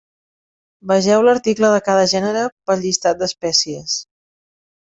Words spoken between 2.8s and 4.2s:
llistat d'espècies.